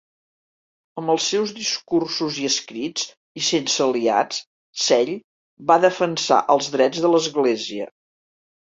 Amb 1.01 1.11
els 1.13 1.27
seus 1.33 1.53
discursos 1.57 2.39
i 2.45 2.49
escrits 2.53 3.05
i 3.41 3.45
sense 3.51 3.87
aliats, 3.87 4.43
Zell 4.87 5.15
va 5.73 5.81
defensar 5.89 6.45
els 6.57 6.75
drets 6.79 7.07
de 7.07 7.15
l'Església. 7.17 7.93